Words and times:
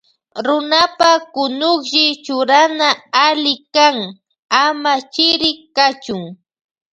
Runapa 0.45 1.09
kunuklli 1.33 2.05
churana 2.25 2.89
alli 3.25 3.55
kan 3.75 3.97
ama 4.63 4.93
chiri 5.13 5.51
kachun. 5.75 6.23